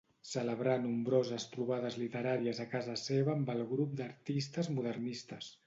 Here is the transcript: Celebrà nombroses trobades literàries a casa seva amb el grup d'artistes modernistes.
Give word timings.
Celebrà 0.27 0.77
nombroses 0.85 1.45
trobades 1.51 1.99
literàries 2.05 2.63
a 2.65 2.67
casa 2.73 2.97
seva 3.03 3.37
amb 3.37 3.55
el 3.57 3.63
grup 3.75 3.95
d'artistes 4.03 4.75
modernistes. 4.79 5.55